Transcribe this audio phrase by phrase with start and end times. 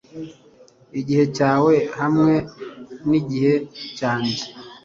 [0.99, 2.33] Igihe cyawe hamwe
[3.09, 3.53] nigihe
[3.97, 4.43] cyanjye,